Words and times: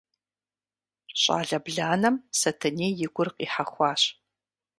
Щӏалэ 1.21 1.57
бланэм 1.65 2.15
Сэтэней 2.39 2.93
и 3.05 3.07
гур 3.13 3.29
къихьэхуащ. 3.35 4.01